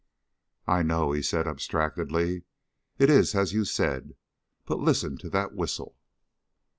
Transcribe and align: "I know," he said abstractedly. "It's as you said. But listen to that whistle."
"I 0.65 0.81
know," 0.81 1.11
he 1.11 1.21
said 1.21 1.47
abstractedly. 1.47 2.41
"It's 2.97 3.35
as 3.35 3.53
you 3.53 3.65
said. 3.65 4.15
But 4.65 4.79
listen 4.79 5.15
to 5.19 5.29
that 5.29 5.53
whistle." 5.53 5.95